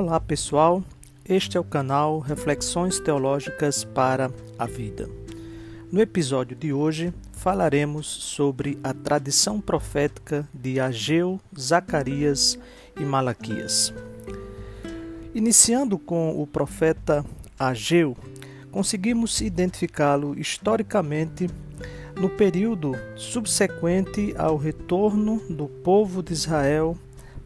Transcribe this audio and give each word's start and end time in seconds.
Olá 0.00 0.20
pessoal, 0.20 0.80
este 1.28 1.56
é 1.56 1.60
o 1.60 1.64
canal 1.64 2.20
Reflexões 2.20 3.00
Teológicas 3.00 3.82
para 3.82 4.30
a 4.56 4.64
Vida. 4.64 5.10
No 5.90 6.00
episódio 6.00 6.56
de 6.56 6.72
hoje 6.72 7.12
falaremos 7.32 8.06
sobre 8.06 8.78
a 8.84 8.94
tradição 8.94 9.60
profética 9.60 10.48
de 10.54 10.78
Ageu, 10.78 11.40
Zacarias 11.58 12.56
e 12.96 13.04
Malaquias. 13.04 13.92
Iniciando 15.34 15.98
com 15.98 16.40
o 16.40 16.46
profeta 16.46 17.24
Ageu, 17.58 18.16
conseguimos 18.70 19.40
identificá-lo 19.40 20.38
historicamente 20.38 21.50
no 22.14 22.30
período 22.30 22.92
subsequente 23.16 24.32
ao 24.38 24.56
retorno 24.56 25.42
do 25.50 25.66
povo 25.66 26.22
de 26.22 26.34
Israel 26.34 26.96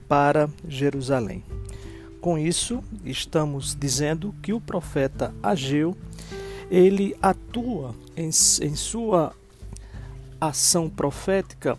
para 0.06 0.50
Jerusalém. 0.68 1.42
Com 2.22 2.38
isso, 2.38 2.84
estamos 3.04 3.76
dizendo 3.78 4.32
que 4.40 4.52
o 4.52 4.60
profeta 4.60 5.34
Ageu, 5.42 5.96
ele 6.70 7.16
atua 7.20 7.96
em, 8.16 8.28
em 8.28 8.76
sua 8.76 9.32
ação 10.40 10.88
profética 10.88 11.76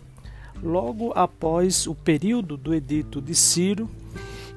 logo 0.62 1.12
após 1.14 1.86
o 1.86 1.94
período 1.94 2.58
do 2.58 2.74
edito 2.74 3.22
de 3.22 3.34
Ciro 3.34 3.88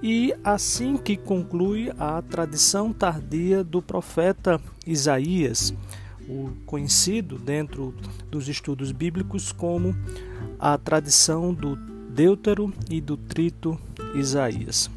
e 0.03 0.35
assim 0.43 0.97
que 0.97 1.15
conclui 1.15 1.89
a 1.97 2.21
tradição 2.21 2.91
tardia 2.91 3.63
do 3.63 3.81
profeta 3.81 4.59
Isaías, 4.85 5.73
o 6.27 6.49
conhecido 6.65 7.39
dentro 7.39 7.95
dos 8.29 8.49
estudos 8.49 8.91
bíblicos 8.91 9.53
como 9.53 9.95
a 10.59 10.77
tradição 10.77 11.53
do 11.53 11.77
Deutero 12.09 12.73
e 12.89 12.99
do 12.99 13.15
Trito 13.15 13.79
Isaías. 14.13 14.96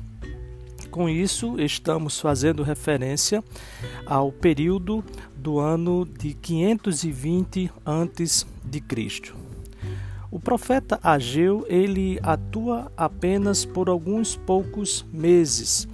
Com 0.90 1.08
isso, 1.08 1.60
estamos 1.60 2.18
fazendo 2.18 2.64
referência 2.64 3.44
ao 4.04 4.32
período 4.32 5.04
do 5.36 5.60
ano 5.60 6.04
de 6.04 6.34
520 6.34 7.70
antes 7.86 8.44
de 8.64 8.80
Cristo. 8.80 9.36
O 10.32 10.40
profeta 10.40 10.98
Ageu, 11.02 11.64
ele 11.68 12.18
atua 12.22 12.90
apenas 12.96 13.64
por 13.64 13.88
alguns 13.88 14.34
poucos 14.34 15.06
meses 15.12 15.88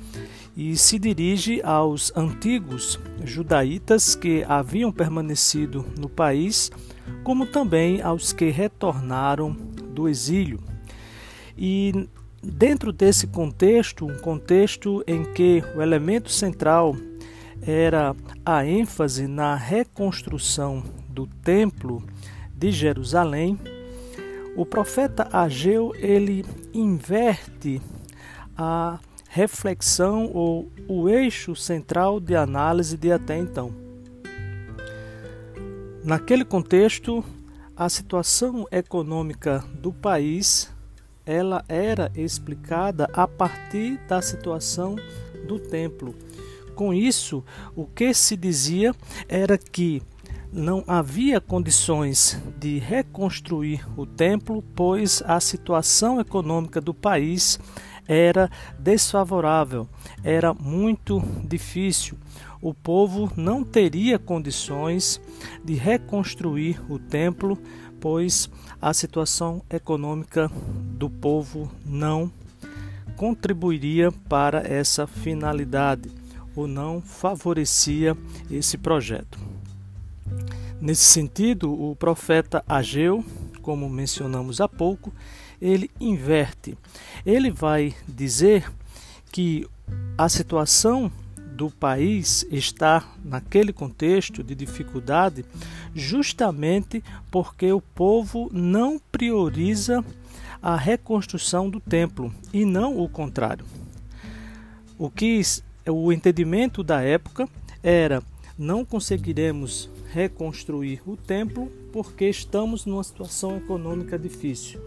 e 0.57 0.75
se 0.79 0.99
dirige 0.99 1.61
aos 1.63 2.11
antigos 2.17 2.99
judaítas 3.23 4.15
que 4.15 4.45
haviam 4.49 4.91
permanecido 4.91 5.85
no 5.99 6.09
país, 6.09 6.71
como 7.23 7.45
também 7.45 8.01
aos 8.01 8.33
que 8.33 8.49
retornaram 8.49 9.53
do 9.53 10.09
exílio. 10.09 10.59
E 11.57 12.09
Dentro 12.49 12.93
desse 12.93 13.27
contexto, 13.27 14.07
um 14.07 14.17
contexto 14.19 15.03
em 15.07 15.25
que 15.25 15.63
o 15.75 15.83
elemento 15.83 16.31
central 16.31 16.97
era 17.61 18.15
a 18.45 18.65
ênfase 18.65 19.27
na 19.27 19.57
reconstrução 19.57 20.83
do 21.09 21.27
templo 21.27 22.03
de 22.55 22.71
Jerusalém, 22.71 23.59
o 24.55 24.65
profeta 24.65 25.29
Ageu 25.33 25.93
ele 25.97 26.45
inverte 26.73 27.83
a 28.57 29.01
reflexão 29.29 30.31
ou 30.33 30.71
o 30.89 31.09
eixo 31.09 31.55
central 31.57 32.21
de 32.21 32.37
análise 32.37 32.97
de 32.97 33.11
até 33.11 33.37
então. 33.37 33.75
Naquele 36.03 36.45
contexto, 36.45 37.25
a 37.77 37.89
situação 37.89 38.67
econômica 38.71 39.65
do 39.75 39.93
país 39.93 40.75
ela 41.27 41.65
era 41.69 42.11
explicada 42.15 43.11
a 43.13 43.27
partir 43.27 43.99
da 44.09 44.23
situação 44.23 44.97
do 45.47 45.59
templo. 45.59 46.15
Com 46.75 46.95
isso, 46.95 47.45
o 47.75 47.85
que 47.85 48.15
se 48.15 48.37
dizia 48.37 48.95
era 49.29 49.59
que 49.59 50.03
não 50.53 50.85
havia 50.87 51.41
condições 51.41 52.41
de 52.59 52.79
reconstruir 52.79 53.85
o 53.99 54.07
templo, 54.07 54.63
pois 54.75 55.23
a 55.27 55.41
situação 55.41 56.21
econômica 56.21 56.81
do 56.81 56.95
país 56.95 57.59
era 58.09 58.49
desfavorável, 58.79 59.89
era 60.23 60.55
muito 60.55 61.21
difícil. 61.45 62.17
O 62.61 62.73
povo 62.73 63.31
não 63.37 63.63
teria 63.63 64.19
condições 64.19 65.21
de 65.65 65.75
reconstruir 65.75 66.81
o 66.89 66.99
templo, 66.99 67.59
pois 68.01 68.49
a 68.81 68.93
situação 68.93 69.63
econômica 69.71 70.51
do 70.99 71.09
povo 71.09 71.71
não 71.85 72.31
contribuiria 73.17 74.13
para 74.13 74.61
essa 74.61 75.07
finalidade 75.07 76.11
ou 76.55 76.67
não 76.67 77.01
favorecia 77.01 78.17
esse 78.51 78.77
projeto. 78.77 79.39
Nesse 80.81 81.05
sentido, 81.05 81.73
o 81.73 81.97
profeta 81.97 82.63
Ageu, 82.69 83.25
como 83.63 83.89
mencionamos 83.89 84.61
há 84.61 84.69
pouco, 84.69 85.13
ele 85.61 85.91
inverte. 85.99 86.77
Ele 87.25 87.51
vai 87.51 87.95
dizer 88.07 88.71
que 89.33 89.67
a 90.19 90.29
situação 90.29 91.11
do 91.57 91.71
país 91.71 92.47
está 92.51 93.05
naquele 93.25 93.73
contexto 93.73 94.45
de 94.45 94.55
dificuldade 94.55 95.45
justamente 95.95 97.03
porque 97.31 97.73
o 97.73 97.81
povo 97.81 98.51
não 98.53 99.01
prioriza 99.11 100.05
a 100.63 100.77
reconstrução 100.77 101.71
do 101.71 101.81
templo 101.81 102.33
e 102.53 102.65
não 102.65 102.99
o 103.01 103.09
contrário. 103.09 103.65
O 104.99 105.11
que 105.11 105.41
o 105.87 106.13
entendimento 106.13 106.83
da 106.83 107.01
época 107.01 107.49
era 107.83 108.23
não 108.59 108.85
conseguiremos 108.85 109.91
reconstruir 110.13 111.01
o 111.07 111.17
templo 111.17 111.71
porque 111.93 112.29
estamos 112.29 112.87
numa 112.87 113.05
situação 113.05 113.57
econômica 113.57 114.19
difícil. 114.19 114.81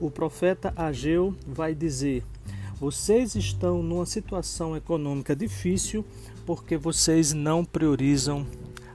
O 0.00 0.10
profeta 0.10 0.72
Ageu 0.76 1.34
vai 1.46 1.74
dizer: 1.74 2.22
vocês 2.84 3.34
estão 3.34 3.82
numa 3.82 4.04
situação 4.04 4.76
econômica 4.76 5.34
difícil 5.34 6.04
porque 6.44 6.76
vocês 6.76 7.32
não 7.32 7.64
priorizam 7.64 8.46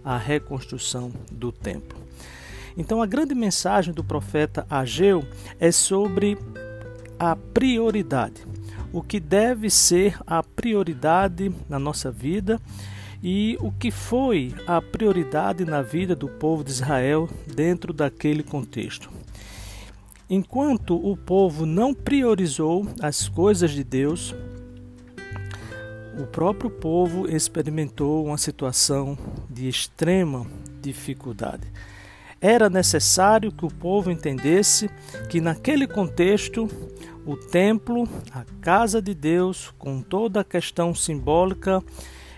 a 0.06 0.16
reconstrução 0.16 1.12
do 1.32 1.52
templo. 1.52 1.98
Então, 2.78 3.02
a 3.02 3.08
grande 3.08 3.34
mensagem 3.34 3.92
do 3.92 4.04
profeta 4.04 4.64
Ageu 4.70 5.26
é 5.60 5.72
sobre 5.72 6.38
a 7.18 7.36
prioridade. 7.36 8.46
O 8.94 9.02
que 9.02 9.20
deve 9.20 9.72
ser 9.72 10.20
a 10.28 10.44
prioridade 10.44 11.52
na 11.68 11.80
nossa 11.80 12.12
vida 12.12 12.62
e 13.24 13.58
o 13.60 13.72
que 13.72 13.90
foi 13.90 14.54
a 14.68 14.80
prioridade 14.80 15.66
na 15.66 15.82
vida 15.82 16.16
do 16.16 16.28
povo 16.28 16.64
de 16.64 16.70
Israel 16.70 17.28
dentro 17.56 17.92
daquele 17.92 18.44
contexto. 18.44 19.10
Enquanto 20.30 20.96
o 20.96 21.18
povo 21.18 21.66
não 21.66 21.92
priorizou 21.92 22.86
as 23.02 23.28
coisas 23.28 23.72
de 23.72 23.84
Deus, 23.84 24.36
o 26.20 26.28
próprio 26.28 26.70
povo 26.70 27.28
experimentou 27.28 28.26
uma 28.28 28.38
situação 28.38 29.18
de 29.50 29.68
extrema 29.68 30.46
dificuldade. 30.80 31.68
Era 32.40 32.70
necessário 32.70 33.52
que 33.52 33.66
o 33.66 33.74
povo 33.74 34.12
entendesse 34.12 34.88
que, 35.30 35.42
naquele 35.42 35.88
contexto, 35.88 36.70
o 37.26 37.36
templo, 37.36 38.08
a 38.32 38.46
casa 38.62 39.02
de 39.02 39.16
Deus, 39.16 39.74
com 39.80 40.00
toda 40.00 40.42
a 40.42 40.44
questão 40.44 40.94
simbólica 40.94 41.84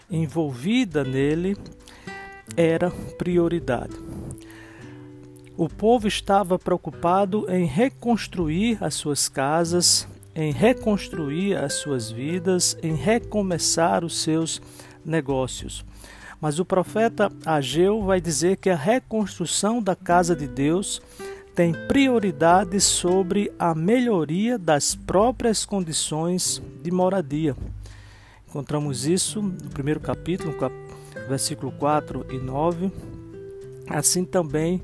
envolvida 0.10 1.04
nele, 1.04 1.58
era 2.56 2.90
prioridade. 3.18 3.96
O 5.58 5.68
povo 5.68 6.08
estava 6.08 6.58
preocupado 6.58 7.46
em 7.50 7.66
reconstruir 7.66 8.78
as 8.82 8.96
suas 8.96 9.28
casas, 9.28 10.08
em 10.34 10.52
reconstruir 10.52 11.58
as 11.58 11.74
suas 11.74 12.10
vidas, 12.10 12.78
em 12.82 12.96
recomeçar 12.96 14.06
os 14.06 14.22
seus 14.22 14.62
negócios. 15.04 15.86
Mas 16.40 16.58
o 16.58 16.66
profeta 16.66 17.32
Ageu 17.46 18.02
vai 18.02 18.22
dizer 18.22 18.58
que 18.58 18.70
a 18.70 18.76
reconstrução 18.76 19.84
da 19.84 19.96
casa 19.96 20.36
de 20.36 20.48
Deus 20.48 21.02
tem 21.54 21.74
prioridade 21.88 22.80
sobre 22.80 23.52
a 23.60 23.76
melhoria 23.76 24.58
das 24.58 24.96
próprias 24.96 25.66
condições 25.66 26.62
de 26.82 26.90
moradia. 26.90 27.56
Encontramos 28.50 29.06
isso 29.06 29.42
no 29.42 29.70
primeiro 29.70 30.00
capítulo, 30.00 30.56
versículo 31.28 31.72
4 31.74 32.26
e 32.32 32.38
9. 32.38 32.92
Assim 33.88 34.24
também 34.24 34.82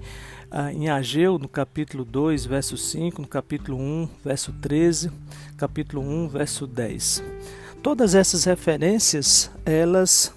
em 0.74 0.90
Ageu, 0.90 1.38
no 1.38 1.50
capítulo 1.50 2.06
2, 2.06 2.46
verso 2.46 2.78
5, 2.78 3.22
no 3.22 3.28
capítulo 3.28 3.78
1, 3.78 4.10
verso 4.24 4.54
13, 4.54 5.12
capítulo 5.58 6.02
1, 6.02 6.30
verso 6.30 6.66
10. 6.66 7.24
Todas 7.84 8.16
essas 8.16 8.46
referências, 8.46 9.52
elas 9.66 10.34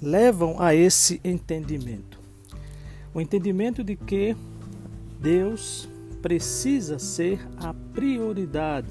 levam 0.00 0.60
a 0.60 0.74
esse 0.74 1.20
entendimento. 1.24 2.18
O 3.14 3.20
entendimento 3.20 3.82
de 3.82 3.96
que 3.96 4.36
Deus 5.20 5.88
precisa 6.20 6.98
ser 6.98 7.40
a 7.56 7.74
prioridade, 7.74 8.88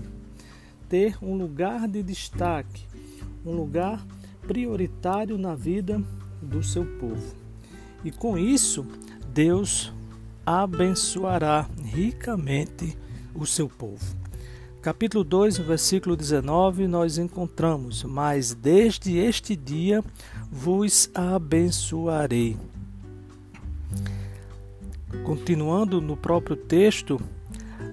ter 0.89 1.17
um 1.21 1.35
lugar 1.35 1.87
de 1.87 2.01
destaque, 2.01 2.85
um 3.45 3.53
lugar 3.53 4.05
prioritário 4.47 5.37
na 5.37 5.55
vida 5.55 6.01
do 6.41 6.63
seu 6.63 6.85
povo. 6.97 7.35
E 8.03 8.11
com 8.11 8.37
isso, 8.37 8.85
Deus 9.33 9.93
abençoará 10.45 11.65
ricamente 11.81 12.97
o 13.33 13.45
seu 13.45 13.69
povo. 13.69 14.03
Capítulo 14.81 15.23
2, 15.23 15.57
versículo 15.59 16.17
19, 16.17 16.85
nós 16.85 17.17
encontramos: 17.17 18.03
Mas 18.03 18.53
desde 18.53 19.17
este 19.17 19.55
dia 19.55 20.03
vos 20.51 21.09
abençoarei. 21.13 22.57
Continuando 25.23 26.01
no 26.01 26.17
próprio 26.17 26.57
texto, 26.57 27.21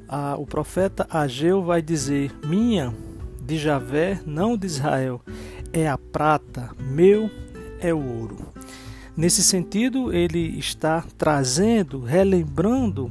a, 0.09 0.35
o 0.37 0.45
profeta 0.45 1.07
Ageu 1.09 1.63
vai 1.63 1.81
dizer: 1.81 2.35
Minha 2.45 2.93
de 3.41 3.57
Javé, 3.59 4.21
não 4.27 4.57
de 4.57 4.67
Israel, 4.67 5.21
é 5.73 5.89
a 5.89 5.97
prata, 5.97 6.71
meu 6.81 7.31
é 7.81 7.95
o 7.95 8.05
ouro. 8.05 8.58
Nesse 9.19 9.43
sentido, 9.43 10.15
ele 10.15 10.61
está 10.61 11.05
trazendo, 11.19 11.99
relembrando 11.99 13.11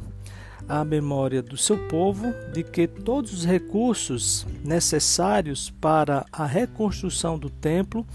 à 0.65 0.85
memória 0.85 1.41
do 1.41 1.57
seu 1.57 1.77
povo 1.89 2.33
de 2.53 2.63
que 2.63 2.87
todos 2.87 3.33
os 3.33 3.43
recursos 3.43 4.47
necessários 4.63 5.69
para 5.69 6.25
a 6.31 6.45
reconstrução 6.45 7.37
do 7.37 7.49
templo 7.49 8.07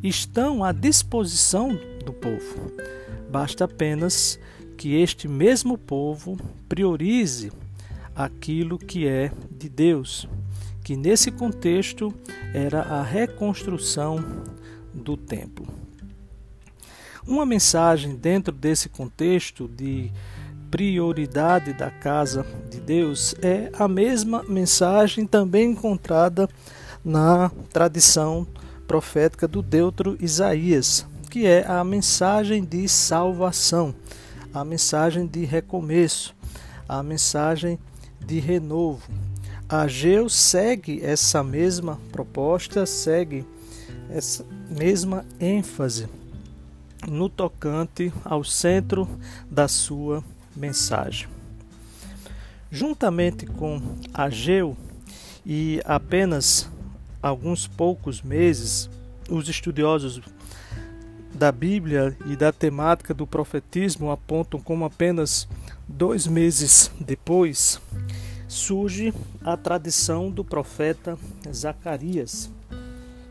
estão 0.00 0.62
à 0.62 0.70
disposição 0.70 1.76
do 2.06 2.12
povo. 2.12 2.70
Basta 3.28 3.64
apenas 3.64 4.38
que 4.76 4.94
este 4.94 5.26
mesmo 5.26 5.76
povo 5.76 6.38
priorize 6.68 7.50
aquilo 8.14 8.78
que 8.78 9.08
é 9.08 9.32
de 9.50 9.68
Deus, 9.68 10.28
que 10.84 10.94
nesse 10.94 11.32
contexto 11.32 12.14
era 12.54 12.82
a 12.82 13.02
reconstrução 13.02 14.24
do 14.94 15.16
templo. 15.16 15.79
Uma 17.26 17.44
mensagem 17.44 18.16
dentro 18.16 18.52
desse 18.52 18.88
contexto 18.88 19.68
de 19.68 20.10
prioridade 20.70 21.74
da 21.74 21.90
casa 21.90 22.46
de 22.70 22.80
Deus 22.80 23.34
é 23.42 23.70
a 23.78 23.86
mesma 23.86 24.42
mensagem 24.48 25.26
também 25.26 25.72
encontrada 25.72 26.48
na 27.04 27.50
tradição 27.72 28.46
profética 28.86 29.46
do 29.46 29.60
Deutro 29.60 30.16
Isaías, 30.18 31.06
que 31.28 31.46
é 31.46 31.66
a 31.66 31.84
mensagem 31.84 32.64
de 32.64 32.88
salvação, 32.88 33.94
a 34.54 34.64
mensagem 34.64 35.26
de 35.26 35.44
recomeço, 35.44 36.34
a 36.88 37.02
mensagem 37.02 37.78
de 38.24 38.38
renovo. 38.38 39.02
Ageu 39.68 40.28
segue 40.28 41.04
essa 41.04 41.44
mesma 41.44 42.00
proposta, 42.10 42.86
segue 42.86 43.44
essa 44.08 44.44
mesma 44.70 45.24
ênfase 45.38 46.08
no 47.08 47.28
tocante 47.28 48.12
ao 48.24 48.44
centro 48.44 49.08
da 49.50 49.68
sua 49.68 50.22
mensagem. 50.54 51.28
Juntamente 52.70 53.46
com 53.46 53.80
Ageu 54.12 54.76
e 55.44 55.80
apenas 55.84 56.70
alguns 57.22 57.66
poucos 57.66 58.22
meses, 58.22 58.88
os 59.28 59.48
estudiosos 59.48 60.20
da 61.34 61.50
Bíblia 61.50 62.16
e 62.26 62.36
da 62.36 62.52
temática 62.52 63.14
do 63.14 63.26
profetismo 63.26 64.10
apontam 64.10 64.60
como 64.60 64.84
apenas 64.84 65.48
dois 65.88 66.26
meses 66.26 66.90
depois 67.00 67.80
surge 68.46 69.14
a 69.44 69.56
tradição 69.56 70.30
do 70.30 70.44
profeta 70.44 71.16
Zacarias. 71.52 72.50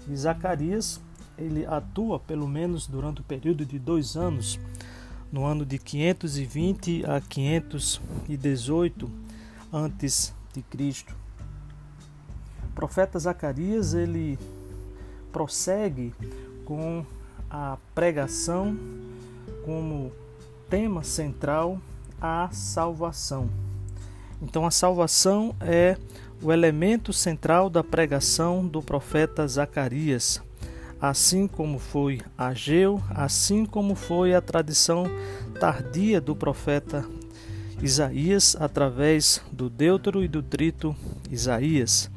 E 0.07 0.15
Zacarias 0.15 0.99
ele 1.39 1.65
atua 1.65 2.19
pelo 2.19 2.47
menos 2.47 2.85
durante 2.87 3.21
o 3.21 3.23
período 3.23 3.65
de 3.65 3.79
dois 3.79 4.15
anos 4.15 4.59
no 5.31 5.45
ano 5.45 5.65
de 5.65 5.77
520 5.77 7.05
a 7.05 7.21
518 7.21 9.09
antes 9.71 10.33
de 10.53 10.61
Cristo. 10.63 11.15
O 12.69 12.73
profeta 12.73 13.17
Zacarias 13.19 13.93
ele 13.93 14.37
prossegue 15.31 16.13
com 16.65 17.05
a 17.49 17.77
pregação 17.93 18.75
como 19.65 20.11
tema 20.69 21.03
central 21.03 21.79
a 22.21 22.49
salvação. 22.51 23.49
Então 24.41 24.65
a 24.65 24.71
salvação 24.71 25.55
é 25.59 25.97
o 26.41 26.51
elemento 26.51 27.11
central 27.11 27.69
da 27.69 27.83
pregação 27.83 28.65
do 28.65 28.81
profeta 28.81 29.47
Zacarias 29.47 30.41
assim 31.01 31.47
como 31.47 31.79
foi 31.79 32.21
Ageu, 32.37 33.01
assim 33.09 33.65
como 33.65 33.95
foi 33.95 34.33
a 34.33 34.41
tradição 34.41 35.05
tardia 35.59 36.19
do 36.19 36.35
profeta 36.35 37.05
Isaías 37.81 38.57
através 38.59 39.41
do 39.51 39.69
Deutero 39.69 40.23
e 40.23 40.27
do 40.27 40.43
Trito 40.43 40.95
Isaías. 41.31 42.09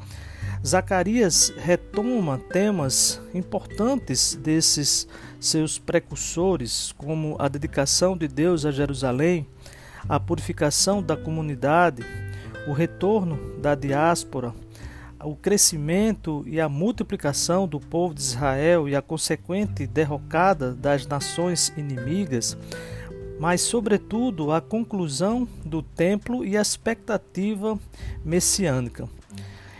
Zacarias 0.65 1.53
retoma 1.57 2.39
temas 2.39 3.21
importantes 3.35 4.37
desses 4.37 5.09
seus 5.41 5.79
precursores, 5.79 6.93
como 6.97 7.37
a 7.39 7.49
dedicação 7.49 8.17
de 8.17 8.29
Deus 8.29 8.65
a 8.65 8.71
Jerusalém, 8.71 9.47
a 10.09 10.21
purificação 10.21 11.03
da 11.03 11.17
comunidade, 11.17 12.05
o 12.69 12.73
retorno 12.73 13.59
da 13.61 13.75
diáspora, 13.75 14.55
o 15.25 15.37
crescimento 15.37 16.43
e 16.47 16.61
a 16.61 16.69
multiplicação 16.69 17.67
do 17.67 17.79
povo 17.79 18.15
de 18.15 18.21
Israel 18.21 18.89
e 18.89 18.97
a 18.97 19.03
consequente 19.03 19.87
derrocada 19.87 20.75
das 20.75 21.07
nações 21.07 21.73
inimigas, 21.77 22.57
mas, 23.39 23.61
sobretudo, 23.61 24.53
a 24.53 24.61
conclusão 24.61 25.47
do 25.65 25.83
templo 25.83 26.45
e 26.45 26.57
a 26.57 26.63
expectativa 26.63 27.79
messiânica. 28.25 29.09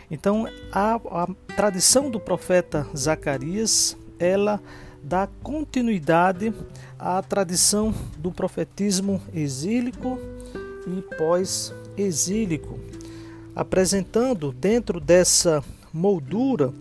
Então, 0.09 0.47
a, 0.71 0.95
a 0.95 1.27
tradição 1.55 2.09
do 2.09 2.19
profeta 2.19 2.87
Zacarias, 2.95 3.97
ela 4.19 4.61
dá 5.03 5.27
continuidade 5.41 6.53
à 6.97 7.21
tradição 7.21 7.93
do 8.17 8.31
profetismo 8.31 9.21
exílico 9.33 10.17
e 10.87 11.01
pós-exílico 11.17 12.79
apresentando 13.55 14.51
dentro 14.51 14.99
dessa 14.99 15.63
moldura 15.91 16.73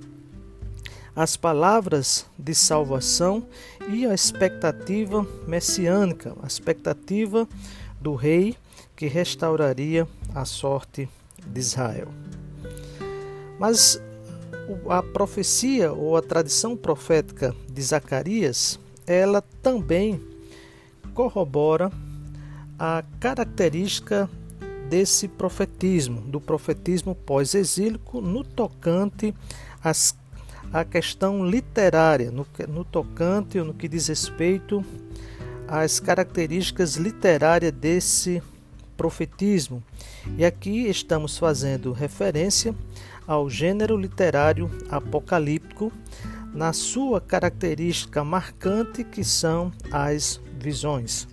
as 1.15 1.37
palavras 1.37 2.25
de 2.39 2.55
salvação 2.55 3.47
e 3.91 4.07
a 4.07 4.15
expectativa 4.15 5.27
messiânica, 5.47 6.35
a 6.43 6.47
expectativa 6.47 7.47
do 8.01 8.15
rei 8.15 8.57
que 8.97 9.07
restauraria 9.07 10.09
a 10.35 10.45
sorte 10.45 11.09
de 11.47 11.61
Israel. 11.61 12.09
Mas 13.59 14.01
a 14.89 15.03
profecia 15.03 15.93
ou 15.93 16.17
a 16.17 16.23
tradição 16.23 16.77
profética 16.77 17.55
de 17.71 17.83
Zacarias, 17.83 18.79
ela 19.07 19.43
também 19.63 20.21
corrobora 21.13 21.91
a 22.79 23.05
característica 23.21 24.31
desse 24.93 25.27
profetismo, 25.27 26.21
do 26.21 26.39
profetismo 26.39 27.15
pós-exílico, 27.15 28.21
no 28.21 28.45
tocante 28.45 29.35
às, 29.83 30.15
à 30.71 30.85
questão 30.85 31.49
literária, 31.49 32.31
no, 32.31 32.47
no 32.69 32.85
tocante 32.85 33.59
ou 33.59 33.65
no 33.65 33.73
que 33.73 33.89
diz 33.89 34.09
respeito 34.09 34.85
às 35.67 35.99
características 35.99 36.97
literárias 36.97 37.73
desse 37.73 38.43
profetismo. 38.95 39.83
E 40.37 40.45
aqui 40.45 40.87
estamos 40.91 41.39
fazendo 41.39 41.91
referência 41.93 42.75
ao 43.27 43.49
gênero 43.49 43.97
literário 43.97 44.71
apocalíptico, 44.91 45.91
na 46.53 46.75
sua 46.75 47.19
característica 47.19 48.23
marcante 48.23 49.05
que 49.05 49.25
são 49.25 49.73
as 49.91 50.39
visões. 50.61 51.32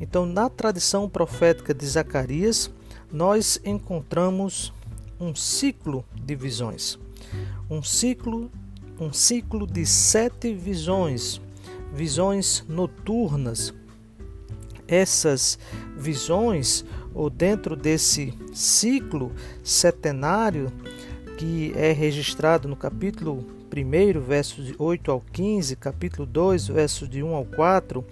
Então, 0.00 0.24
na 0.24 0.48
tradição 0.48 1.08
profética 1.08 1.74
de 1.74 1.86
Zacarias, 1.86 2.70
nós 3.12 3.60
encontramos 3.64 4.72
um 5.20 5.34
ciclo 5.34 6.04
de 6.14 6.34
visões, 6.34 6.98
um 7.68 7.82
ciclo, 7.82 8.50
um 8.98 9.12
ciclo 9.12 9.66
de 9.66 9.84
sete 9.84 10.54
visões, 10.54 11.40
visões 11.92 12.64
noturnas. 12.66 13.74
Essas 14.88 15.58
visões, 15.96 16.84
ou 17.14 17.28
dentro 17.28 17.76
desse 17.76 18.34
ciclo 18.52 19.32
setenário 19.62 20.72
que 21.36 21.72
é 21.76 21.92
registrado 21.92 22.66
no 22.66 22.74
capítulo 22.74 23.59
1, 23.78 24.20
versos 24.20 24.66
de 24.66 24.74
8 24.78 25.10
ao 25.10 25.20
15, 25.20 25.76
capítulo 25.76 26.26
2, 26.26 26.68
versos 26.68 27.08
de 27.08 27.22
1 27.22 27.34
ao 27.34 27.44
4, 27.44 28.04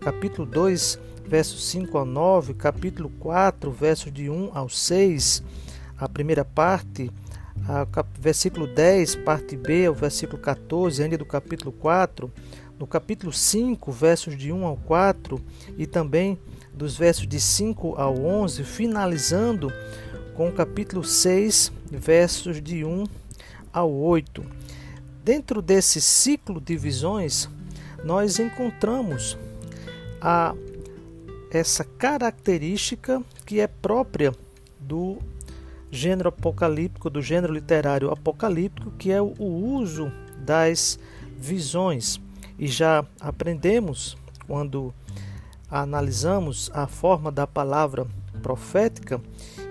capítulo 0.00 0.46
2, 0.46 0.98
versos 1.26 1.64
5 1.68 1.96
ao 1.96 2.04
9, 2.04 2.54
capítulo 2.54 3.10
4, 3.18 3.70
versos 3.70 4.12
de 4.12 4.28
1 4.28 4.50
ao 4.52 4.68
6, 4.68 5.42
a 5.98 6.08
primeira 6.08 6.44
parte, 6.44 7.10
versículo 8.20 8.66
10, 8.66 9.16
parte 9.16 9.56
B, 9.56 9.88
o 9.88 9.94
versículo 9.94 10.40
14, 10.40 11.02
ainda 11.02 11.18
do 11.18 11.24
capítulo 11.24 11.72
4, 11.72 12.30
no 12.78 12.86
capítulo 12.86 13.32
5, 13.32 13.90
versos 13.90 14.36
de 14.36 14.52
1 14.52 14.66
ao 14.66 14.76
4 14.76 15.40
e 15.78 15.86
também 15.86 16.38
dos 16.74 16.96
versos 16.96 17.26
de 17.26 17.40
5 17.40 17.94
ao 17.96 18.14
11, 18.18 18.62
finalizando 18.64 19.72
com 20.34 20.48
o 20.48 20.52
capítulo 20.52 21.02
6, 21.02 21.72
versos 21.90 22.60
de 22.60 22.84
1 22.84 23.04
ao 23.72 23.90
8. 23.90 24.44
Dentro 25.26 25.60
desse 25.60 26.00
ciclo 26.00 26.60
de 26.60 26.76
visões, 26.76 27.48
nós 28.04 28.38
encontramos 28.38 29.36
a 30.20 30.54
essa 31.50 31.82
característica 31.82 33.20
que 33.44 33.58
é 33.58 33.66
própria 33.66 34.32
do 34.78 35.18
gênero 35.90 36.28
apocalíptico, 36.28 37.10
do 37.10 37.20
gênero 37.20 37.52
literário 37.52 38.12
apocalíptico, 38.12 38.92
que 38.92 39.10
é 39.10 39.20
o 39.20 39.42
uso 39.42 40.12
das 40.44 40.96
visões. 41.36 42.20
E 42.56 42.68
já 42.68 43.04
aprendemos 43.18 44.16
quando 44.46 44.94
analisamos 45.68 46.70
a 46.72 46.86
forma 46.86 47.32
da 47.32 47.48
palavra 47.48 48.06
profética 48.40 49.20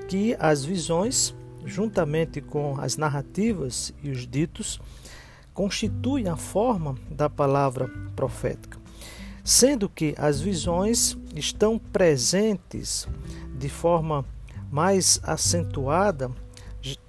que 0.10 0.36
as 0.38 0.66
visões, 0.66 1.34
juntamente 1.66 2.42
com 2.42 2.78
as 2.78 2.98
narrativas 2.98 3.94
e 4.04 4.10
os 4.10 4.28
ditos, 4.28 4.82
constituem 5.56 6.28
a 6.28 6.36
forma 6.36 6.96
da 7.10 7.30
palavra 7.30 7.90
profética, 8.14 8.78
sendo 9.44 9.88
que 9.88 10.14
as 10.18 10.42
visões 10.42 11.18
estão 11.34 11.80
presentes 11.80 13.08
de 13.58 13.70
forma 13.70 14.26
mais 14.70 15.20
acentuada 15.24 16.30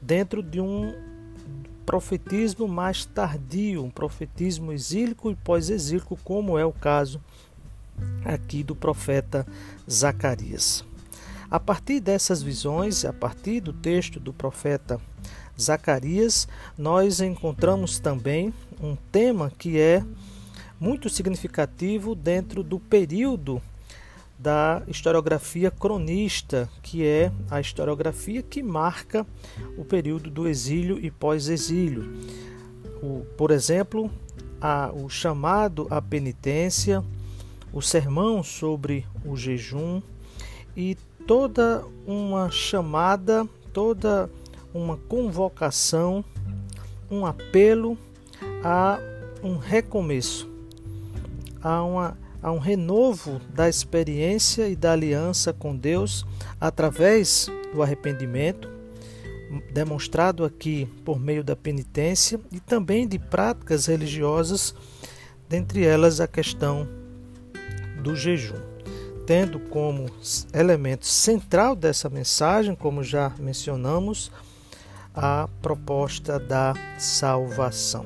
dentro 0.01 0.43
de 0.43 0.61
um 0.61 0.95
profetismo 1.85 2.69
mais 2.69 3.05
tardio, 3.05 3.85
um 3.85 3.91
profetismo 3.91 4.73
exílico 4.73 5.31
e 5.31 5.35
pós-exílico, 5.35 6.17
como 6.23 6.57
é 6.57 6.65
o 6.65 6.73
caso 6.73 7.21
aqui 8.25 8.63
do 8.63 8.77
profeta 8.77 9.45
Zacarias. 9.91 10.85
A 11.51 11.59
partir 11.59 12.01
dessas 12.01 12.43
visões, 12.43 13.05
a 13.05 13.13
partir 13.13 13.61
do 13.61 13.73
texto 13.73 14.19
do 14.19 14.33
profeta 14.33 15.01
Zacarias, 15.61 16.47
nós 16.77 17.21
encontramos 17.21 17.99
também 17.99 18.53
um 18.81 18.97
tema 19.11 19.51
que 19.57 19.79
é 19.81 20.05
muito 20.79 21.09
significativo 21.09 22.15
dentro 22.15 22.63
do 22.63 22.79
período 22.79 23.61
da 24.39 24.83
historiografia 24.87 25.71
cronista, 25.71 26.69
que 26.83 27.05
é 27.05 27.33
a 27.51 27.61
historiografia 27.61 28.43
que 28.43 28.63
marca 28.63 29.27
o 29.79 29.85
período 29.85 30.29
do 30.29 30.47
exílio 30.47 30.99
e 30.99 31.11
pós-exílio. 31.11 32.13
Por 33.37 33.51
exemplo, 33.51 34.11
a, 34.61 34.91
o 34.93 35.09
chamado 35.09 35.87
à 35.91 36.03
penitência, 36.03 37.03
o 37.73 37.81
sermão 37.81 38.43
sobre 38.43 39.07
o 39.25 39.37
jejum 39.37 40.03
e 40.77 40.97
toda 41.27 41.85
uma 42.07 42.51
chamada, 42.51 43.49
toda 43.73 44.25
uma 44.25 44.46
convocação, 44.97 46.25
um 47.11 47.25
apelo 47.25 47.97
a 48.63 48.99
um 49.43 49.57
recomeço, 49.57 50.51
a 51.63 51.83
uma 51.83 52.17
a 52.43 52.53
um 52.53 52.59
renovo 52.59 53.41
da 53.53 53.69
experiência 53.69 54.69
e 54.69 54.77
da 54.77 54.93
aliança 54.93 55.53
com 55.53 55.77
Deus 55.77 56.25
através 56.61 57.49
do 57.73 57.83
arrependimento, 57.83 58.71
demonstrado 59.73 60.45
aqui 60.45 60.87
por 61.05 61.19
meio 61.19 61.43
da 61.43 61.57
penitência 61.57 62.39
e 62.53 62.61
também 62.61 63.09
de 63.09 63.19
práticas 63.19 63.87
religiosas, 63.87 64.75
dentre 65.49 65.85
elas 65.85 66.21
a 66.21 66.29
questão 66.29 66.89
do 68.01 68.15
jejum, 68.15 68.61
tendo 69.27 69.59
como 69.59 70.07
elemento 70.53 71.07
central 71.07 71.75
dessa 71.75 72.09
mensagem, 72.09 72.77
como 72.77 73.03
já 73.03 73.33
mencionamos, 73.41 74.31
a 75.17 75.49
proposta 75.63 76.39
da 76.39 76.75
salvação. 76.99 78.05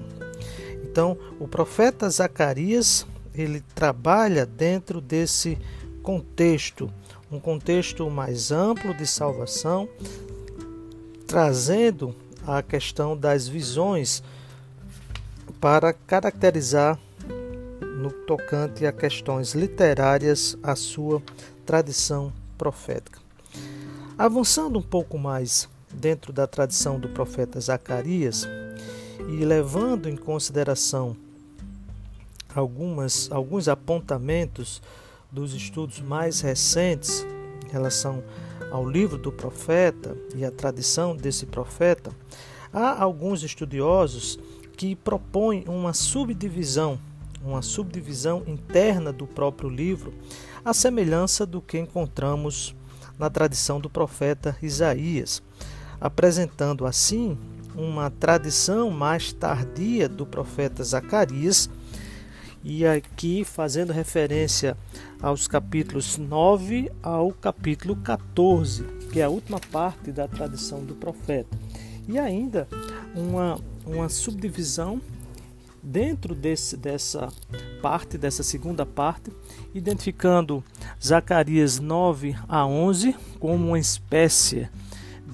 Então, 0.85 1.19
o 1.41 1.49
profeta 1.49 2.09
Zacarias 2.09 3.05
ele 3.35 3.61
trabalha 3.75 4.47
dentro 4.47 5.01
desse 5.01 5.59
contexto, 6.03 6.91
um 7.31 7.41
contexto 7.41 8.09
mais 8.09 8.53
amplo 8.53 8.95
de 8.95 9.07
salvação, 9.07 9.89
trazendo 11.27 12.15
a 12.47 12.63
questão 12.63 13.17
das 13.17 13.47
visões 13.47 14.23
para 15.61 15.93
caracterizar 15.93 16.99
no 18.01 18.11
tocante 18.11 18.87
a 18.87 18.93
questões 18.93 19.55
literárias 19.55 20.57
a 20.63 20.75
sua 20.75 21.23
tradição 21.67 22.33
profética. 22.57 23.21
Avançando 24.17 24.79
um 24.79 24.83
pouco 24.83 25.19
mais 25.19 25.69
dentro 25.93 26.33
da 26.33 26.47
tradição 26.47 26.99
do 26.99 27.09
profeta 27.09 27.61
Zacarias 27.61 28.47
e 29.29 29.45
levando 29.45 30.09
em 30.09 30.17
consideração 30.17 31.17
algumas, 32.55 33.31
alguns 33.31 33.69
apontamentos 33.69 34.83
dos 35.31 35.55
estudos 35.55 36.01
mais 36.01 36.41
recentes 36.41 37.27
em 37.67 37.71
relação 37.71 38.23
ao 38.71 38.89
livro 38.89 39.19
do 39.19 39.33
profeta 39.33 40.17
e 40.35 40.45
a 40.45 40.51
tradição 40.51 41.17
desse 41.17 41.47
profeta, 41.47 42.11
há 42.73 43.03
alguns 43.03 43.43
estudiosos 43.43 44.39
que 44.77 44.95
propõem 44.95 45.65
uma 45.67 45.93
subdivisão, 45.93 46.99
uma 47.43 47.63
subdivisão 47.63 48.43
interna 48.47 49.13
do 49.13 49.27
próprio 49.27 49.69
livro, 49.69 50.13
à 50.65 50.73
semelhança 50.73 51.45
do 51.45 51.61
que 51.61 51.79
encontramos 51.79 52.75
na 53.19 53.29
tradição 53.29 53.81
do 53.81 53.91
profeta 53.91 54.57
Isaías, 54.63 55.43
apresentando 56.01 56.87
assim 56.87 57.37
uma 57.75 58.11
tradição 58.11 58.91
mais 58.91 59.33
tardia 59.33 60.09
do 60.09 60.27
profeta 60.27 60.83
Zacarias 60.83 61.69
e 62.63 62.85
aqui 62.87 63.45
fazendo 63.45 63.93
referência 63.93 64.77
aos 65.21 65.49
capítulos 65.49 66.19
9 66.19 66.91
ao 67.03 67.33
capítulo 67.33 67.97
14, 67.97 68.85
que 69.13 69.21
é 69.21 69.25
a 69.25 69.31
última 69.31 69.59
parte 69.59 70.13
da 70.13 70.29
tradição 70.29 70.85
do 70.85 70.95
profeta. 70.95 71.57
E 72.09 72.19
ainda 72.19 72.69
uma, 73.15 73.59
uma 73.87 74.09
subdivisão 74.09 75.01
dentro 75.83 76.35
desse, 76.35 76.77
dessa 76.77 77.29
parte, 77.81 78.19
dessa 78.19 78.43
segunda 78.43 78.85
parte, 78.85 79.31
identificando 79.75 80.63
Zacarias 81.03 81.79
9 81.79 82.37
a 82.47 82.67
11 82.67 83.17
como 83.39 83.69
uma 83.69 83.79
espécie 83.79 84.69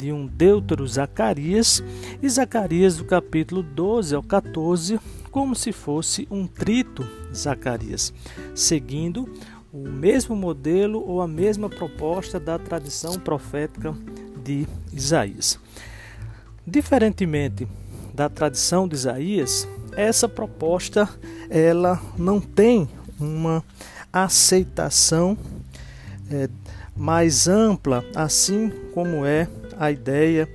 um 0.05 0.27
Deutero 0.27 0.87
Zacarias 0.87 1.83
e 2.23 2.29
Zacarias 2.29 2.97
do 2.97 3.05
capítulo 3.05 3.63
12 3.63 4.15
ao 4.15 4.23
14 4.23 5.01
como 5.31 5.55
se 5.55 5.73
fosse 5.73 6.27
um 6.31 6.47
trito 6.47 7.07
Zacarias, 7.35 8.13
seguindo 8.55 9.29
o 9.73 9.89
mesmo 9.89 10.35
modelo 10.35 11.07
ou 11.07 11.21
a 11.21 11.29
mesma 11.29 11.69
proposta 11.69 12.41
da 12.41 12.59
tradição 12.59 13.21
profética 13.21 13.95
de 14.43 14.67
Isaías. 14.93 15.59
Diferentemente 16.67 17.69
da 18.15 18.29
tradição 18.29 18.89
de 18.89 18.95
Isaías, 18.95 19.69
essa 19.93 20.29
proposta 20.29 21.09
ela 21.51 22.01
não 22.17 22.41
tem 22.41 22.89
uma 23.21 23.63
aceitação 24.13 25.37
é, 26.31 26.49
mais 26.97 27.47
ampla, 27.47 28.03
assim 28.15 28.71
como 28.95 29.27
é 29.27 29.47
a 29.79 29.91
ideia 29.91 30.49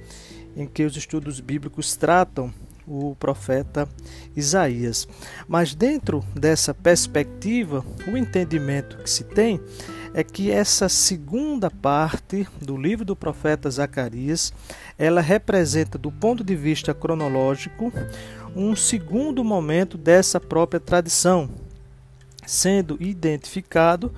em 0.56 0.66
que 0.68 0.84
os 0.84 0.96
estudos 0.98 1.40
bíblicos 1.40 1.96
tratam 1.96 2.54
o 2.88 3.16
profeta 3.16 3.88
Isaías. 4.36 5.08
Mas 5.48 5.74
dentro 5.74 6.24
dessa 6.36 6.74
perspectiva, 6.74 7.86
o 8.08 8.18
entendimento 8.18 8.98
que 8.98 9.10
se 9.10 9.24
tem 9.24 9.62
é 10.14 10.24
que 10.24 10.52
essa 10.52 10.90
segunda 10.90 11.72
parte 11.72 12.46
do 12.62 12.76
livro 12.76 13.06
do 13.06 13.16
profeta 13.16 13.70
Zacarias, 13.70 14.54
ela 14.98 15.22
representa 15.22 15.98
do 15.98 16.12
ponto 16.12 16.44
de 16.44 16.56
vista 16.56 16.94
cronológico 16.94 17.94
um 18.56 18.76
segundo 18.76 19.44
momento 19.44 19.98
dessa 19.98 20.40
própria 20.40 20.80
tradição, 20.80 21.50
sendo 22.46 22.98
identificado 23.00 24.14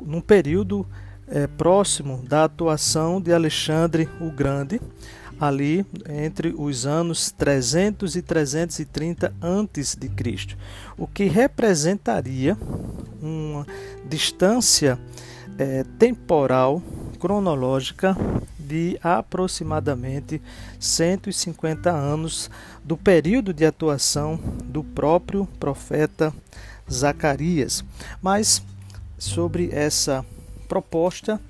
num 0.00 0.22
período 0.22 0.86
é, 1.28 1.46
próximo 1.46 2.22
da 2.26 2.44
atuação 2.44 3.20
de 3.20 3.32
Alexandre 3.32 4.08
o 4.20 4.30
Grande, 4.30 4.80
ali 5.38 5.84
entre 6.08 6.54
os 6.56 6.86
anos 6.86 7.30
300 7.30 8.16
e 8.16 8.22
330 8.22 9.34
antes 9.40 9.94
de 9.94 10.08
Cristo, 10.08 10.56
o 10.96 11.06
que 11.06 11.24
representaria 11.24 12.56
uma 13.20 13.66
distância 14.08 14.98
é, 15.58 15.84
temporal 15.98 16.82
cronológica 17.18 18.16
de 18.58 18.98
aproximadamente 19.02 20.40
150 20.78 21.90
anos 21.90 22.50
do 22.84 22.96
período 22.96 23.52
de 23.52 23.64
atuação 23.64 24.38
do 24.64 24.82
próprio 24.82 25.46
profeta 25.58 26.32
Zacarias. 26.90 27.84
Mas 28.20 28.62
sobre 29.18 29.70
essa 29.72 30.24
proposta 30.66 31.40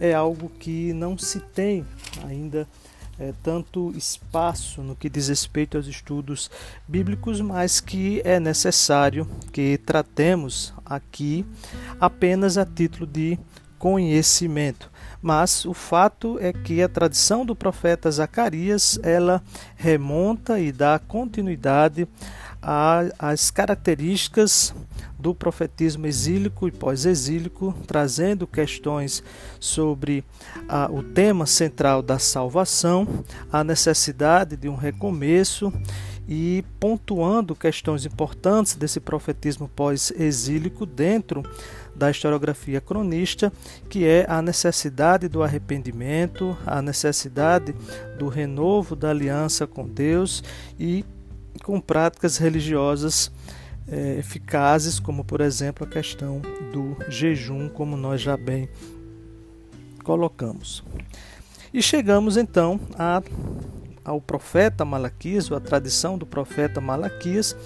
é 0.00 0.12
algo 0.12 0.50
que 0.58 0.92
não 0.92 1.16
se 1.16 1.40
tem 1.40 1.86
ainda 2.24 2.66
é, 3.18 3.32
tanto 3.42 3.92
espaço 3.96 4.82
no 4.82 4.96
que 4.96 5.08
diz 5.08 5.28
respeito 5.28 5.76
aos 5.76 5.86
estudos 5.86 6.50
bíblicos, 6.88 7.40
mas 7.40 7.80
que 7.80 8.20
é 8.24 8.40
necessário 8.40 9.28
que 9.52 9.78
tratemos 9.78 10.74
aqui 10.84 11.46
apenas 12.00 12.58
a 12.58 12.66
título 12.66 13.06
de 13.06 13.38
conhecimento. 13.78 14.91
Mas 15.22 15.64
o 15.64 15.72
fato 15.72 16.36
é 16.40 16.52
que 16.52 16.82
a 16.82 16.88
tradição 16.88 17.46
do 17.46 17.54
profeta 17.54 18.10
Zacarias 18.10 18.98
ela 19.04 19.40
remonta 19.76 20.58
e 20.58 20.72
dá 20.72 20.98
continuidade 20.98 22.08
às 23.18 23.50
características 23.50 24.74
do 25.18 25.34
profetismo 25.34 26.06
exílico 26.06 26.66
e 26.66 26.72
pós-exílico, 26.72 27.72
trazendo 27.86 28.46
questões 28.46 29.22
sobre 29.60 30.24
o 30.90 31.02
tema 31.02 31.46
central 31.46 32.02
da 32.02 32.18
salvação, 32.18 33.06
a 33.52 33.62
necessidade 33.62 34.56
de 34.56 34.68
um 34.68 34.74
recomeço 34.74 35.72
e 36.28 36.64
pontuando 36.78 37.54
questões 37.54 38.06
importantes 38.06 38.76
desse 38.76 39.00
profetismo 39.00 39.68
pós-exílico 39.68 40.86
dentro 40.86 41.42
da 41.94 42.10
historiografia 42.10 42.80
cronista, 42.80 43.52
que 43.88 44.06
é 44.06 44.24
a 44.28 44.40
necessidade 44.40 45.28
do 45.28 45.42
arrependimento, 45.42 46.56
a 46.66 46.80
necessidade 46.80 47.74
do 48.18 48.28
renovo 48.28 48.96
da 48.96 49.10
aliança 49.10 49.66
com 49.66 49.86
Deus 49.86 50.42
e 50.78 51.04
com 51.62 51.80
práticas 51.80 52.38
religiosas 52.38 53.30
é, 53.88 54.18
eficazes, 54.18 54.98
como 54.98 55.24
por 55.24 55.40
exemplo 55.40 55.86
a 55.86 55.90
questão 55.90 56.40
do 56.72 56.96
jejum, 57.08 57.68
como 57.68 57.96
nós 57.96 58.20
já 58.20 58.36
bem 58.36 58.68
colocamos. 60.02 60.82
E 61.72 61.82
chegamos 61.82 62.36
então 62.36 62.80
a, 62.98 63.22
ao 64.04 64.20
profeta 64.20 64.84
Malaquias, 64.84 65.50
ou 65.50 65.56
a 65.56 65.60
tradição 65.60 66.18
do 66.18 66.26
profeta 66.26 66.80
Malaquias, 66.80 67.56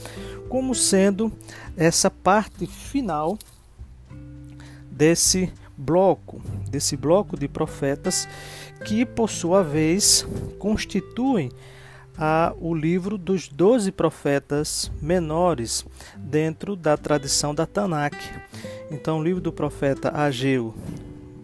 como 0.48 0.74
sendo 0.74 1.32
essa 1.76 2.10
parte 2.10 2.66
final 2.66 3.38
desse 4.96 5.52
bloco, 5.76 6.40
desse 6.70 6.96
bloco 6.96 7.38
de 7.38 7.46
profetas 7.46 8.26
que, 8.84 9.04
por 9.04 9.28
sua 9.28 9.62
vez, 9.62 10.26
constituem 10.58 11.52
a 12.16 12.54
o 12.58 12.74
livro 12.74 13.18
dos 13.18 13.46
doze 13.46 13.92
profetas 13.92 14.90
menores 15.02 15.84
dentro 16.16 16.74
da 16.74 16.96
tradição 16.96 17.54
da 17.54 17.66
Tanakh. 17.66 18.16
Então, 18.90 19.18
o 19.18 19.22
livro 19.22 19.40
do 19.40 19.52
profeta 19.52 20.10
Ageu, 20.16 20.74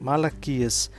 Malaquias, 0.00 0.90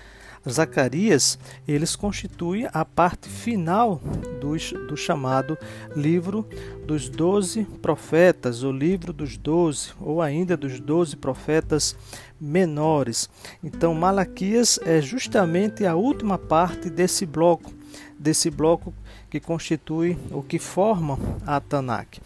Zacarias, 0.49 1.39
eles 1.67 1.95
constituem 1.95 2.67
a 2.73 2.83
parte 2.83 3.29
final 3.29 4.01
do, 4.41 4.55
do 4.87 4.97
chamado 4.97 5.57
livro 5.95 6.47
dos 6.85 7.09
doze 7.09 7.63
profetas, 7.81 8.63
o 8.63 8.71
livro 8.71 9.13
dos 9.13 9.37
doze, 9.37 9.93
ou 9.99 10.21
ainda 10.21 10.57
dos 10.57 10.79
doze 10.79 11.15
profetas 11.15 11.95
menores. 12.39 13.29
Então, 13.63 13.93
Malaquias 13.93 14.79
é 14.85 15.01
justamente 15.01 15.85
a 15.85 15.95
última 15.95 16.37
parte 16.37 16.89
desse 16.89 17.25
bloco, 17.25 17.71
desse 18.19 18.49
bloco 18.49 18.93
que 19.29 19.39
constitui 19.39 20.15
o 20.29 20.43
que 20.43 20.59
forma 20.59 21.17
a 21.43 21.59
Tanakh. 21.59 22.19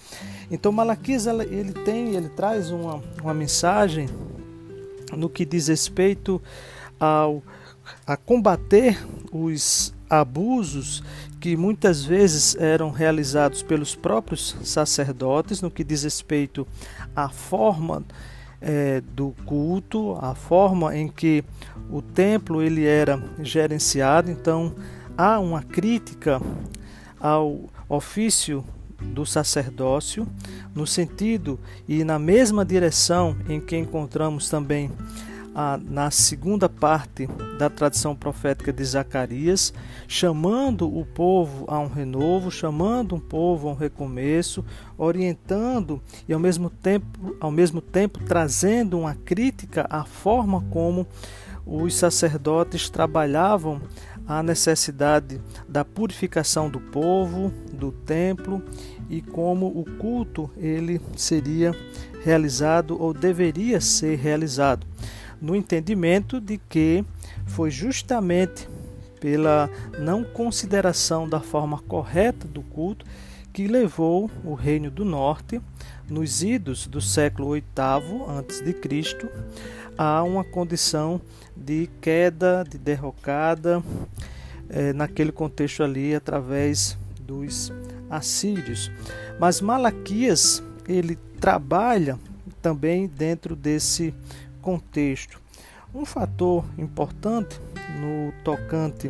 Então 0.51 0.73
Malaquias 0.73 1.25
ele 1.25 1.71
tem, 1.71 2.15
ele 2.15 2.27
traz 2.27 2.69
uma, 2.69 3.01
uma 3.21 3.33
mensagem 3.33 4.09
no 5.15 5.29
que 5.29 5.45
diz 5.45 5.69
respeito 5.69 6.41
ao 6.99 7.41
a 8.05 8.15
combater 8.15 8.97
os 9.31 9.93
abusos 10.09 11.03
que 11.39 11.55
muitas 11.55 12.03
vezes 12.03 12.55
eram 12.55 12.89
realizados 12.89 13.61
pelos 13.61 13.95
próprios 13.95 14.55
sacerdotes 14.63 15.61
no 15.61 15.69
que 15.69 15.83
diz 15.83 16.03
respeito 16.03 16.67
à 17.15 17.29
forma 17.29 18.03
é, 18.61 19.01
do 19.01 19.35
culto, 19.45 20.17
a 20.19 20.33
forma 20.33 20.95
em 20.95 21.07
que 21.07 21.43
o 21.91 22.01
templo 22.01 22.61
ele 22.61 22.85
era 22.85 23.21
gerenciado. 23.39 24.31
Então 24.31 24.73
há 25.17 25.39
uma 25.39 25.61
crítica 25.61 26.41
ao 27.19 27.69
ofício 27.87 28.63
do 29.01 29.25
sacerdócio, 29.25 30.27
no 30.73 30.87
sentido 30.87 31.59
e 31.87 32.03
na 32.03 32.17
mesma 32.17 32.65
direção 32.65 33.37
em 33.47 33.59
que 33.59 33.77
encontramos 33.77 34.49
também 34.49 34.91
a, 35.59 35.75
na 35.75 36.11
segunda 36.11 36.69
parte 36.69 37.27
da 37.57 37.67
tradição 37.67 38.15
profética 38.15 38.71
de 38.71 38.85
Zacarias, 38.85 39.73
chamando 40.07 40.87
o 40.87 41.03
povo 41.03 41.65
a 41.67 41.79
um 41.79 41.87
renovo, 41.87 42.51
chamando 42.51 43.15
o 43.15 43.19
povo 43.19 43.67
a 43.67 43.71
um 43.71 43.75
recomeço, 43.75 44.63
orientando 44.95 45.99
e 46.29 46.33
ao 46.33 46.39
mesmo 46.39 46.69
tempo, 46.69 47.35
ao 47.39 47.49
mesmo 47.49 47.81
tempo 47.81 48.19
trazendo 48.23 48.99
uma 48.99 49.15
crítica 49.15 49.87
à 49.89 50.05
forma 50.05 50.63
como 50.69 51.07
os 51.65 51.95
sacerdotes 51.95 52.87
trabalhavam 52.87 53.81
a 54.27 54.43
necessidade 54.43 55.41
da 55.67 55.83
purificação 55.83 56.69
do 56.69 56.79
povo, 56.79 57.51
do 57.73 57.91
templo 57.91 58.61
e 59.09 59.23
como 59.23 59.65
o 59.65 59.83
culto 59.97 60.51
ele 60.55 61.01
seria 61.15 61.75
realizado 62.23 63.01
ou 63.01 63.13
deveria 63.13 63.81
ser 63.81 64.17
realizado, 64.17 64.85
no 65.41 65.55
entendimento 65.55 66.39
de 66.39 66.57
que 66.57 67.03
foi 67.45 67.69
justamente 67.71 68.67
pela 69.19 69.69
não 69.99 70.23
consideração 70.23 71.27
da 71.27 71.39
forma 71.39 71.79
correta 71.79 72.47
do 72.47 72.61
culto 72.61 73.05
que 73.51 73.67
levou 73.67 74.29
o 74.43 74.53
reino 74.53 74.91
do 74.91 75.03
norte 75.03 75.59
nos 76.07 76.43
idos 76.43 76.85
do 76.85 77.01
século 77.01 77.53
VIII 77.53 77.63
a.C. 78.27 79.29
a 79.97 80.21
uma 80.23 80.43
condição 80.43 81.19
de 81.55 81.89
queda, 81.99 82.63
de 82.69 82.77
derrocada, 82.77 83.83
é, 84.69 84.93
naquele 84.93 85.31
contexto 85.31 85.81
ali, 85.81 86.13
através 86.13 86.97
dos 87.19 87.73
assírios. 88.09 88.91
Mas 89.39 89.59
Malaquias, 89.59 90.63
ele 90.87 91.15
trabalha 91.39 92.19
também 92.61 93.07
dentro 93.07 93.55
desse 93.55 94.13
contexto. 94.67 95.39
Um 95.95 96.03
fator 96.03 96.65
importante 96.77 97.57
no 98.01 98.33
tocante 98.43 99.09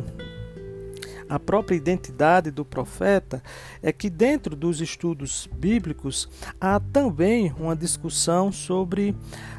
à 1.28 1.36
própria 1.36 1.74
identidade 1.74 2.52
do 2.52 2.64
profeta 2.64 3.42
é 3.82 3.90
que 3.90 4.08
dentro 4.08 4.54
dos 4.54 4.80
estudos 4.80 5.48
bíblicos 5.52 6.28
há 6.60 6.78
também 6.78 7.52
uma 7.58 7.74
discussão 7.74 8.52
sobre 8.52 9.16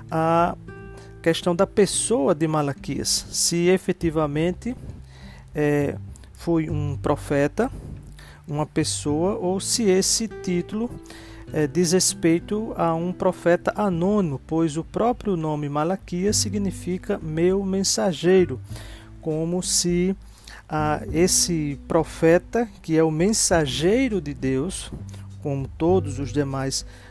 a 0.09 0.55
questão 1.21 1.53
da 1.53 1.67
pessoa 1.67 2.33
de 2.33 2.47
Malaquias, 2.47 3.25
se 3.29 3.67
efetivamente 3.67 4.73
é, 5.53 5.97
foi 6.31 6.69
um 6.69 6.95
profeta, 6.95 7.69
uma 8.47 8.65
pessoa, 8.65 9.35
ou 9.35 9.59
se 9.59 9.83
esse 9.83 10.29
título 10.29 10.89
é, 11.51 11.67
diz 11.67 11.91
respeito 11.91 12.73
a 12.77 12.93
um 12.93 13.11
profeta 13.11 13.73
anônimo, 13.75 14.39
pois 14.45 14.77
o 14.77 14.83
próprio 14.83 15.35
nome 15.35 15.67
Malaquias 15.67 16.37
significa 16.37 17.19
meu 17.21 17.63
mensageiro, 17.63 18.59
como 19.21 19.61
se 19.61 20.15
ah, 20.67 21.01
esse 21.11 21.79
profeta, 21.87 22.67
que 22.81 22.97
é 22.97 23.03
o 23.03 23.11
mensageiro 23.11 24.21
de 24.21 24.33
Deus, 24.33 24.91
como 25.41 25.67
todos 25.67 26.19
os 26.19 26.31
demais 26.31 26.81
profetas, 26.81 27.08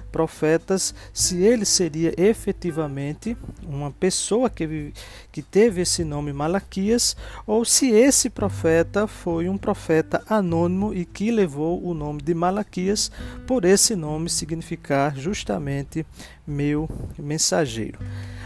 se 1.12 1.42
ele 1.42 1.64
seria 1.64 2.12
efetivamente 2.16 3.36
uma 3.62 3.90
pessoa 3.90 4.50
que, 4.50 4.92
que 5.30 5.42
teve 5.42 5.82
esse 5.82 6.04
nome 6.04 6.32
Malaquias, 6.32 7.16
ou 7.46 7.64
se 7.64 7.90
esse 7.90 8.28
profeta 8.30 9.06
foi 9.06 9.48
um 9.48 9.58
profeta 9.58 10.22
anônimo 10.28 10.92
e 10.94 11.04
que 11.04 11.30
levou 11.30 11.82
o 11.84 11.94
nome 11.94 12.22
de 12.22 12.34
Malaquias, 12.34 13.10
por 13.46 13.64
esse 13.64 13.94
nome 13.94 14.28
significar 14.28 15.16
justamente 15.16 16.04
meu 16.46 16.88
mensageiro. 17.18 17.98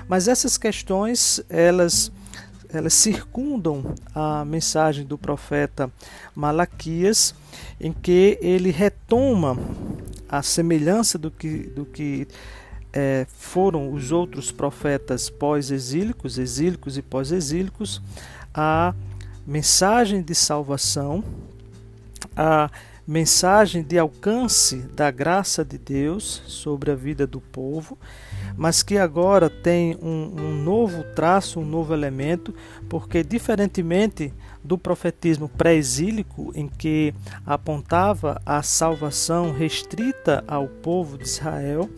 Mas 0.09 0.29
essas 0.29 0.59
questões, 0.59 1.43
elas 1.49 2.13
elas 2.73 2.95
circundam 2.95 3.95
a 4.15 4.45
mensagem 4.45 5.05
do 5.05 5.19
profeta 5.19 5.91
Malaquias, 6.35 7.35
em 7.79 7.93
que 7.93 8.39
ele 8.41 8.71
retoma 8.71 9.59
a 10.33 10.43
semelhança 10.43 11.19
do 11.19 11.31
que, 11.31 11.59
do 11.65 11.85
que 11.85 12.27
é, 12.91 13.27
foram 13.29 13.93
os 13.93 14.11
outros 14.11 14.51
profetas 14.51 15.29
pós-exílicos, 15.29 16.39
exílicos 16.39 16.97
e 16.97 17.03
pós-exílicos, 17.03 18.01
a 18.55 18.95
mensagem 19.47 20.23
de 20.23 20.35
salvação, 20.35 21.23
a 22.35 22.71
mensagem 23.07 23.83
de 23.83 23.99
alcance 23.99 24.77
da 24.95 25.11
graça 25.11 25.63
de 25.63 25.77
Deus 25.77 26.43
sobre 26.47 26.91
a 26.91 26.95
vida 26.95 27.27
do 27.27 27.41
povo, 27.41 27.99
mas 28.57 28.83
que 28.83 28.97
agora 28.97 29.51
tem 29.51 29.99
um, 30.01 30.33
um 30.35 30.63
novo 30.63 31.05
traço, 31.15 31.61
um 31.61 31.65
novo 31.67 31.93
elemento, 31.93 32.55
porque 32.89 33.23
diferentemente 33.23 34.33
do 34.65 34.79
profetismo 34.79 35.49
pré-exílico, 35.49 36.53
em 36.55 36.69
que 36.69 37.15
apontava 37.45 38.41
a 38.47 38.63
salvação 38.63 39.53
restrita 39.53 40.45
ao 40.47 40.69
povo 40.69 41.19
de 41.19 41.25
Israel, 41.25 41.89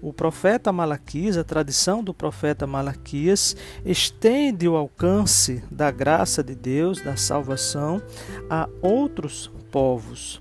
o 0.00 0.12
profeta 0.12 0.72
Malaquias, 0.72 1.36
a 1.36 1.44
tradição 1.44 2.02
do 2.02 2.14
profeta 2.14 2.66
Malaquias, 2.66 3.56
estende 3.84 4.68
o 4.68 4.76
alcance 4.76 5.62
da 5.70 5.90
graça 5.90 6.42
de 6.42 6.54
Deus, 6.54 7.02
da 7.02 7.16
salvação, 7.16 8.00
a 8.48 8.68
outros 8.80 9.50
povos. 9.70 10.40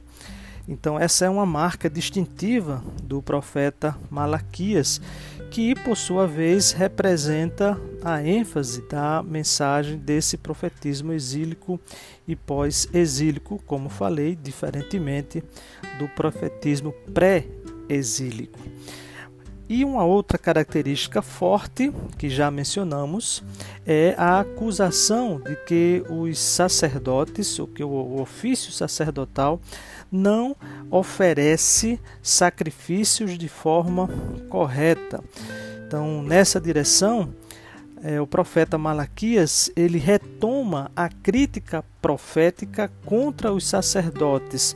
Então, 0.68 1.00
essa 1.00 1.26
é 1.26 1.30
uma 1.30 1.46
marca 1.46 1.90
distintiva 1.90 2.84
do 3.02 3.22
profeta 3.22 3.98
Malaquias, 4.10 5.02
que, 5.50 5.74
por 5.76 5.98
sua 5.98 6.28
vez, 6.28 6.72
representa 6.72 7.80
a 8.04 8.22
ênfase 8.24 8.82
da 8.90 9.24
mensagem 9.24 9.98
desse 9.98 10.38
profetismo 10.38 11.14
exílico 11.14 11.80
e 12.28 12.36
pós-exílico, 12.36 13.62
como 13.66 13.90
falei, 13.90 14.36
diferentemente 14.36 15.44
do 15.98 16.08
profetismo 16.10 16.94
pré-exílico. 17.14 18.60
E 19.70 19.84
uma 19.84 20.06
outra 20.06 20.38
característica 20.38 21.22
forte 21.22 21.92
que 22.18 22.30
já 22.30 22.50
mencionamos 22.50 23.44
é 23.86 24.16
a 24.18 24.40
acusação 24.40 25.42
de 25.42 25.58
que 25.66 26.04
os 26.10 26.40
sacerdotes, 26.40 27.60
ou 27.60 27.68
que 27.68 27.84
o 27.84 28.22
ofício 28.22 28.72
sacerdotal 28.72 29.60
não 30.12 30.56
oferece 30.90 32.00
sacrifícios 32.22 33.38
de 33.38 33.48
forma 33.48 34.10
correta. 34.50 35.24
Então, 35.86 36.22
nessa 36.22 36.60
direção, 36.60 37.34
é, 38.04 38.20
o 38.22 38.28
profeta 38.28 38.78
Malaquias 38.78 39.72
ele 39.76 39.98
retoma 39.98 40.92
a 40.96 41.10
crítica 41.10 41.84
profética 42.02 42.92
contra 43.06 43.52
os 43.52 43.66
sacerdotes 43.68 44.76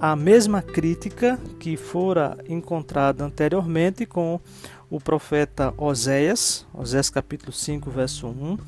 a 0.00 0.16
mesma 0.16 0.62
crítica 0.62 1.38
que 1.58 1.76
fora 1.76 2.38
encontrada 2.48 3.22
anteriormente 3.22 4.06
com 4.06 4.40
o 4.88 4.98
profeta 4.98 5.74
Oséias, 5.76 6.66
Oséias 6.72 7.10
capítulo 7.10 7.52
5, 7.52 7.90
verso 7.90 8.26
1, 8.26 8.58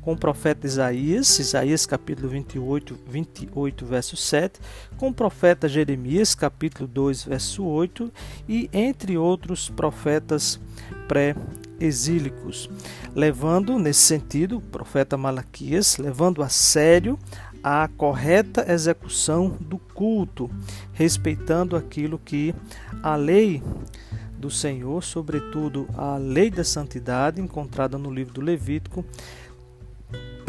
com 0.00 0.12
o 0.12 0.16
profeta 0.16 0.66
Isaías, 0.66 1.38
Isaías 1.38 1.84
capítulo 1.84 2.28
28, 2.28 2.98
28, 3.06 3.86
verso 3.86 4.16
7, 4.16 4.60
com 4.96 5.08
o 5.08 5.14
profeta 5.14 5.68
Jeremias, 5.68 6.34
capítulo 6.34 6.88
2, 6.88 7.24
verso 7.24 7.64
8, 7.64 8.10
e 8.48 8.70
entre 8.72 9.18
outros 9.18 9.68
profetas 9.68 10.58
pré-exílicos, 11.06 12.70
levando 13.14 13.78
nesse 13.78 14.00
sentido, 14.00 14.58
o 14.58 14.60
profeta 14.60 15.16
Malaquias, 15.16 15.98
levando 15.98 16.42
a 16.42 16.48
sério 16.48 17.18
a 17.62 17.88
correta 17.88 18.72
execução 18.72 19.50
do 19.60 19.78
culto, 19.78 20.50
respeitando 20.94 21.76
aquilo 21.76 22.18
que 22.18 22.54
a 23.02 23.16
lei 23.16 23.62
do 24.38 24.50
Senhor, 24.50 25.04
sobretudo 25.04 25.86
a 25.94 26.16
lei 26.16 26.50
da 26.50 26.64
santidade 26.64 27.40
encontrada 27.40 27.98
no 27.98 28.10
livro 28.10 28.32
do 28.32 28.40
Levítico, 28.40 29.04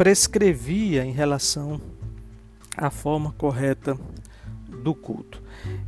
prescrevia 0.02 1.04
em 1.04 1.12
relação 1.12 1.80
à 2.76 2.90
forma 2.90 3.32
correta 3.38 3.96
do 4.82 4.96
culto. 4.96 5.40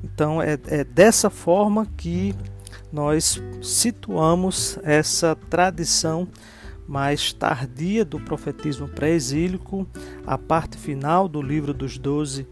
Então 0.05 0.40
é, 0.40 0.57
é 0.68 0.85
dessa 0.85 1.29
forma 1.29 1.85
que 1.96 2.33
nós 2.92 3.42
situamos 3.61 4.79
essa 4.85 5.35
tradição 5.35 6.29
mais 6.87 7.33
tardia 7.33 8.05
do 8.05 8.20
profetismo 8.20 8.87
pré-exílico, 8.87 9.85
a 10.24 10.38
parte 10.38 10.79
final 10.79 11.27
do 11.27 11.42
livro 11.42 11.74
dos 11.74 11.98
doze 11.98 12.46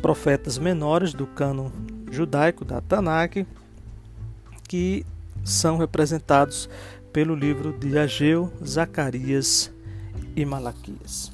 profetas 0.00 0.56
menores 0.56 1.12
do 1.12 1.26
cano 1.26 1.70
judaico 2.10 2.64
da 2.64 2.80
Tanakh, 2.80 3.46
que 4.66 5.04
são 5.44 5.76
representados 5.76 6.66
pelo 7.12 7.34
livro 7.34 7.74
de 7.74 7.98
Ageu, 7.98 8.50
Zacarias 8.64 9.75
e 10.36 10.44
Malaquias. 10.44 11.32